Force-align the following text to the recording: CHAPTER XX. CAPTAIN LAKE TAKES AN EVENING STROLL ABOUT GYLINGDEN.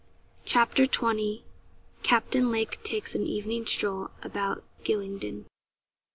CHAPTER 0.45 0.85
XX. 0.87 1.43
CAPTAIN 2.01 2.49
LAKE 2.51 2.81
TAKES 2.83 3.13
AN 3.13 3.21
EVENING 3.27 3.67
STROLL 3.67 4.09
ABOUT 4.23 4.63
GYLINGDEN. 4.83 5.45